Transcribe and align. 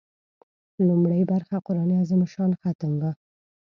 لومړۍ 0.87 1.21
برخه 1.31 1.55
قران 1.67 1.89
عظیم 2.01 2.21
الشان 2.25 2.51
ختم 2.61 2.91
و. 3.01 3.03